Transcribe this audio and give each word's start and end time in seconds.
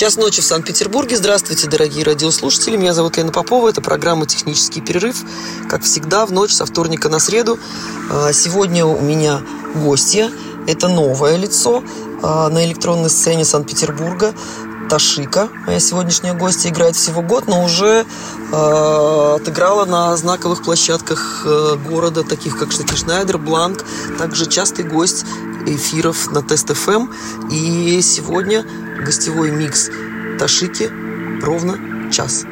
Час 0.00 0.16
ночи 0.16 0.40
в 0.40 0.46
Санкт-Петербурге. 0.46 1.14
Здравствуйте, 1.18 1.68
дорогие 1.68 2.04
радиослушатели. 2.04 2.78
Меня 2.78 2.94
зовут 2.94 3.18
Лена 3.18 3.32
Попова. 3.32 3.68
Это 3.68 3.82
программа 3.82 4.24
«Технический 4.24 4.80
перерыв». 4.80 5.22
Как 5.68 5.82
всегда, 5.82 6.24
в 6.24 6.32
ночь 6.32 6.52
со 6.52 6.64
вторника 6.64 7.10
на 7.10 7.18
среду. 7.18 7.58
А, 8.10 8.32
сегодня 8.32 8.86
у 8.86 8.98
меня 9.02 9.42
гостья. 9.74 10.30
Это 10.66 10.88
новое 10.88 11.36
лицо 11.36 11.84
а, 12.22 12.48
на 12.48 12.64
электронной 12.64 13.10
сцене 13.10 13.44
Санкт-Петербурга. 13.44 14.32
Ташика, 14.88 15.50
моя 15.66 15.80
сегодняшняя 15.80 16.32
гостья, 16.32 16.70
играет 16.70 16.96
всего 16.96 17.20
год, 17.20 17.46
но 17.46 17.62
уже 17.62 18.06
э, 18.52 19.36
отыграла 19.36 19.84
на 19.84 20.16
знаковых 20.16 20.64
площадках 20.64 21.42
э, 21.44 21.76
города, 21.88 22.24
таких 22.24 22.58
как 22.58 22.72
Штаки 22.72 22.96
Шнайдер, 22.96 23.38
Бланк, 23.38 23.84
также 24.18 24.46
частый 24.46 24.84
гость 24.84 25.26
эфиров 25.66 26.32
на 26.32 26.42
Тест 26.42 26.74
ФМ. 26.74 27.06
И 27.52 28.00
сегодня 28.02 28.64
гостевой 29.04 29.50
микс 29.50 29.90
Ташики 30.38 30.90
ровно 31.42 32.10
час. 32.10 32.44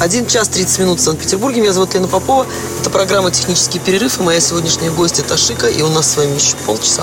1 0.00 0.26
час 0.26 0.48
30 0.48 0.78
минут 0.78 1.00
в 1.00 1.02
Санкт-Петербурге. 1.02 1.60
Меня 1.60 1.72
зовут 1.72 1.94
Лена 1.94 2.06
Попова. 2.06 2.46
Это 2.80 2.88
программа 2.88 3.30
«Технический 3.32 3.80
перерыв» 3.80 4.20
и 4.20 4.22
моя 4.22 4.40
сегодняшняя 4.40 4.90
гостья 4.90 5.24
Ташика. 5.24 5.66
И 5.66 5.82
у 5.82 5.88
нас 5.88 6.12
с 6.12 6.16
вами 6.16 6.34
еще 6.34 6.56
полчаса. 6.66 7.02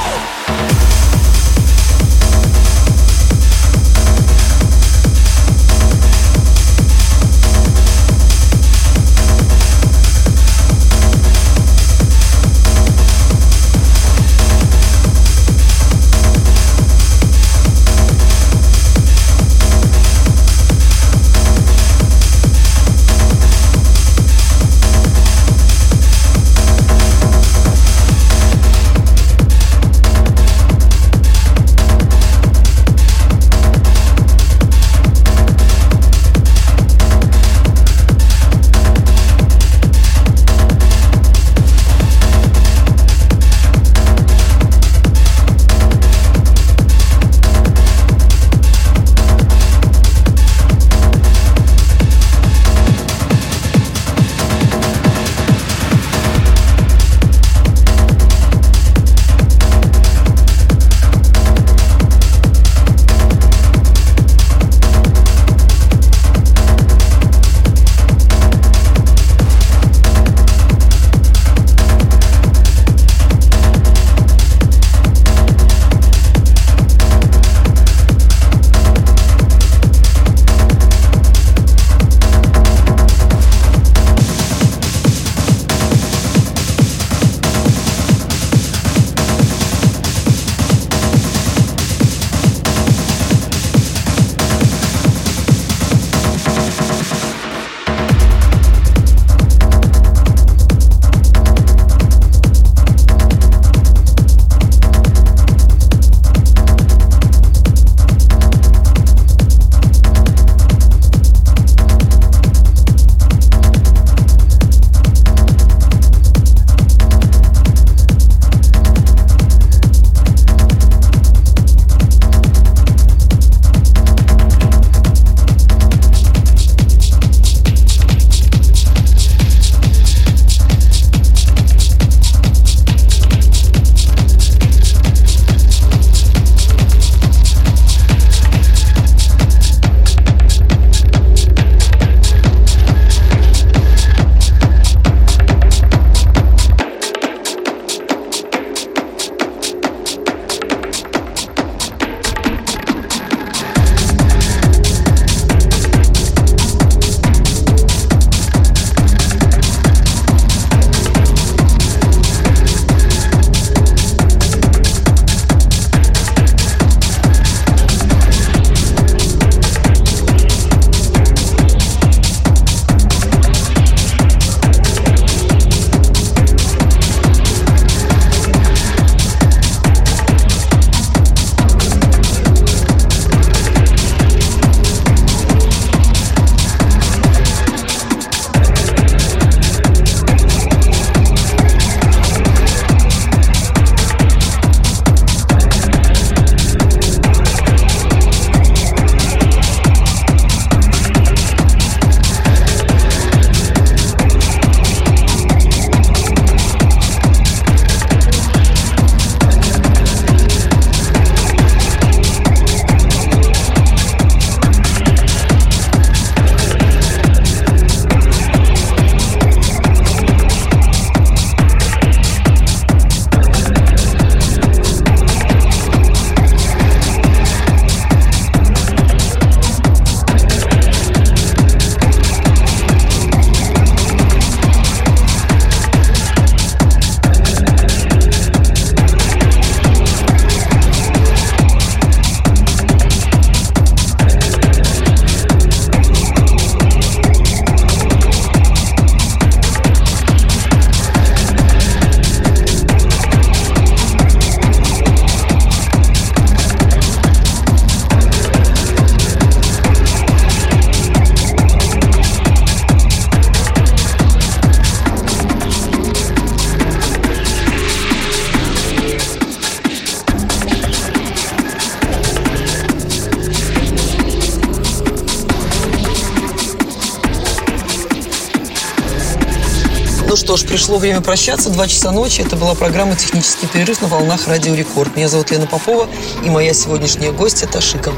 Пришло 280.91 280.99
время 280.99 281.21
прощаться. 281.21 281.69
Два 281.69 281.87
часа 281.87 282.11
ночи. 282.11 282.41
Это 282.41 282.57
была 282.57 282.75
программа 282.75 283.15
«Технический 283.15 283.65
перерыв» 283.65 284.01
на 284.01 284.09
волнах 284.09 284.45
Радио 284.49 284.75
Рекорд. 284.75 285.15
Меня 285.15 285.29
зовут 285.29 285.49
Лена 285.49 285.65
Попова, 285.65 286.05
и 286.43 286.49
моя 286.49 286.73
сегодняшняя 286.73 287.31
гостья 287.31 287.65
Ташика. 287.65 288.11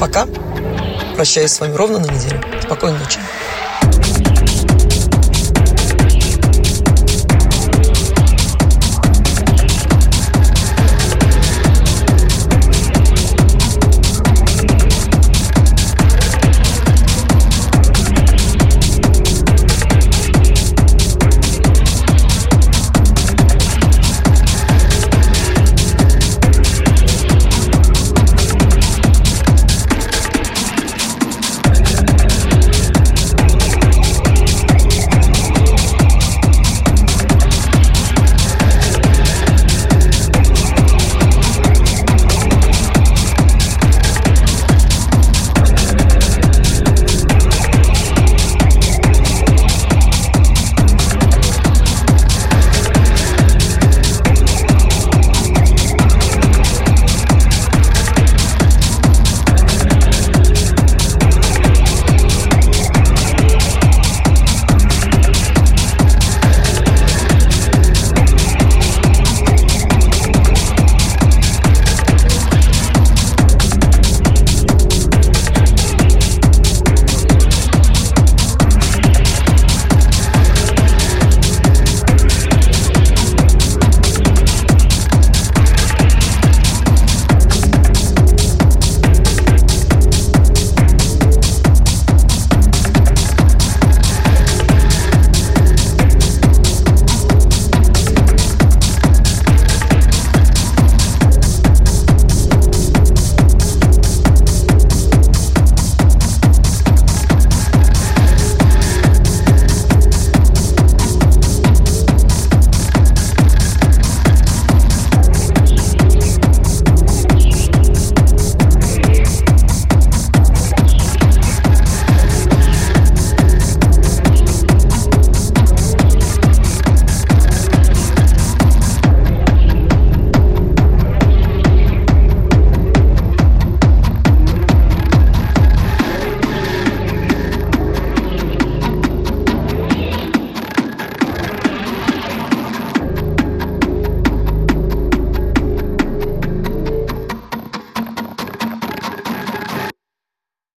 Пока. 0.00 0.26
Прощаюсь 1.14 1.52
с 1.52 1.60
вами 1.60 1.74
ровно 1.74 1.98
на 1.98 2.06
неделю. 2.06 2.42
Спокойной 2.62 2.98
ночи. 2.98 3.18